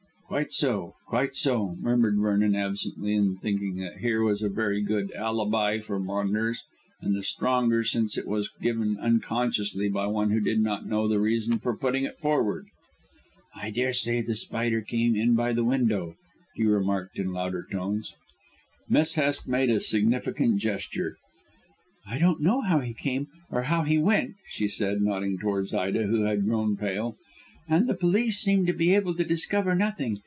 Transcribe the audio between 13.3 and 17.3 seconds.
"I daresay The Spider came in by the window," he remarked